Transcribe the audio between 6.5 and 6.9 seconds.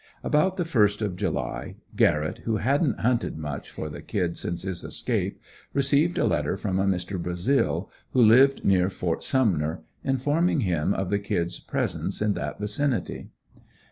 from a